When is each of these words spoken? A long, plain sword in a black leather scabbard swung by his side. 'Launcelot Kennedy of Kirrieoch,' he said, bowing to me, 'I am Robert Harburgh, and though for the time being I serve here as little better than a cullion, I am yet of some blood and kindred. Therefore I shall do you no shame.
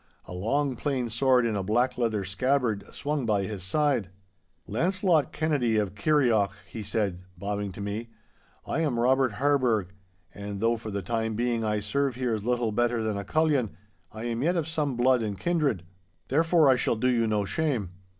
A 0.25 0.33
long, 0.33 0.75
plain 0.75 1.09
sword 1.09 1.45
in 1.45 1.55
a 1.55 1.61
black 1.61 1.95
leather 1.95 2.25
scabbard 2.25 2.91
swung 2.91 3.23
by 3.27 3.43
his 3.43 3.61
side. 3.61 4.09
'Launcelot 4.65 5.31
Kennedy 5.31 5.77
of 5.77 5.93
Kirrieoch,' 5.93 6.57
he 6.67 6.81
said, 6.81 7.21
bowing 7.37 7.71
to 7.71 7.81
me, 7.81 8.09
'I 8.65 8.79
am 8.79 8.99
Robert 8.99 9.33
Harburgh, 9.33 9.93
and 10.33 10.59
though 10.59 10.75
for 10.75 10.89
the 10.89 11.03
time 11.03 11.35
being 11.35 11.63
I 11.63 11.81
serve 11.81 12.15
here 12.15 12.33
as 12.33 12.43
little 12.43 12.71
better 12.71 13.03
than 13.03 13.15
a 13.15 13.23
cullion, 13.23 13.77
I 14.11 14.23
am 14.23 14.41
yet 14.41 14.55
of 14.55 14.67
some 14.67 14.95
blood 14.97 15.21
and 15.21 15.37
kindred. 15.39 15.83
Therefore 16.29 16.67
I 16.67 16.77
shall 16.77 16.95
do 16.95 17.07
you 17.07 17.27
no 17.27 17.45
shame. 17.45 17.91